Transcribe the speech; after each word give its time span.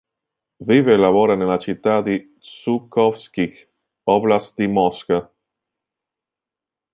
Vive 0.65 0.89
e 0.93 0.97
lavora 0.97 1.35
nella 1.35 1.59
città 1.59 2.01
di 2.01 2.35
Žukovskij, 2.39 3.67
oblast' 4.05 4.55
di 4.55 4.65
Mosca. 4.65 5.31